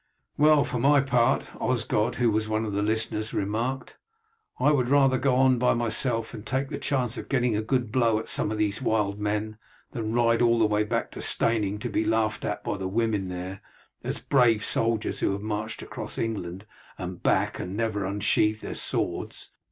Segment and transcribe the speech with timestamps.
[0.35, 3.99] "Well, for my part," Osgod, who was one of the listeners, remarked,
[4.59, 7.91] "I would rather go on by myself and take the chance of getting a good
[7.91, 9.59] blow at some of these wild men
[9.91, 13.27] than ride all the way back to Steyning to be laughed at by the women
[13.27, 13.61] there,
[14.03, 16.65] as brave soldiers who have marched across England
[16.97, 19.51] and back and never unsheathed their swords.